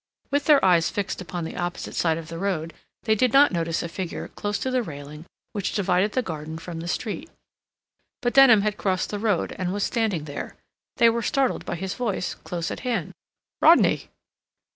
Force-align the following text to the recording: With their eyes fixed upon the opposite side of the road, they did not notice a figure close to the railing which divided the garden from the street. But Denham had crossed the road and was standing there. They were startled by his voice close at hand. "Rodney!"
With 0.31 0.45
their 0.45 0.65
eyes 0.65 0.89
fixed 0.89 1.21
upon 1.21 1.43
the 1.43 1.55
opposite 1.55 1.93
side 1.93 2.17
of 2.17 2.27
the 2.27 2.39
road, 2.39 2.73
they 3.03 3.13
did 3.13 3.31
not 3.33 3.51
notice 3.51 3.83
a 3.83 3.87
figure 3.87 4.29
close 4.29 4.57
to 4.57 4.71
the 4.71 4.81
railing 4.81 5.27
which 5.53 5.73
divided 5.73 6.13
the 6.13 6.23
garden 6.23 6.57
from 6.57 6.79
the 6.79 6.87
street. 6.87 7.29
But 8.23 8.33
Denham 8.33 8.63
had 8.63 8.77
crossed 8.77 9.11
the 9.11 9.19
road 9.19 9.55
and 9.59 9.71
was 9.71 9.83
standing 9.83 10.23
there. 10.23 10.55
They 10.97 11.11
were 11.11 11.21
startled 11.21 11.65
by 11.65 11.75
his 11.75 11.93
voice 11.93 12.33
close 12.33 12.71
at 12.71 12.79
hand. 12.79 13.13
"Rodney!" 13.61 14.09